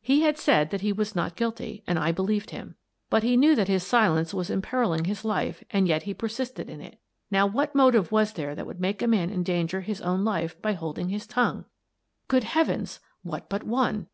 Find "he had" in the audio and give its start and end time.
0.00-0.36